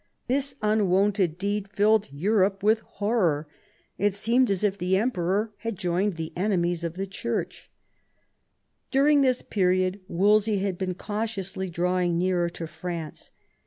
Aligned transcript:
This 0.25 0.55
unwonted 0.63 1.37
deed 1.37 1.67
filled 1.69 2.09
Europe 2.11 2.63
with 2.63 2.79
horror. 2.79 3.47
It 3.99 4.15
seemed 4.15 4.49
as 4.49 4.63
if 4.63 4.75
the 4.75 4.97
Emperor 4.97 5.53
had 5.57 5.75
joined 5.75 6.15
the 6.15 6.33
enemies 6.35 6.83
of 6.83 6.95
the 6.95 7.05
ChurcL 7.05 7.67
During 8.89 9.21
this 9.21 9.43
period 9.43 9.99
Wolsey 10.07 10.57
had 10.57 10.75
been 10.79 10.95
cautiously 10.95 11.69
drawing 11.69 12.17
nearer 12.17 12.49
to 12.49 12.65
France. 12.65 13.29